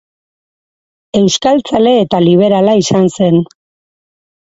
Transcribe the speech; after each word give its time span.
Euskaltzale 1.19 1.91
eta 2.05 2.21
liberala 2.29 2.73
izan 2.85 3.07
zen. 3.19 3.39